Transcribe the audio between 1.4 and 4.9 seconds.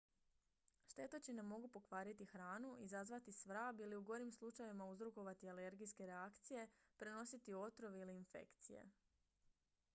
mogu pokvariti hranu izazvati svrab ili u gorim slučajevima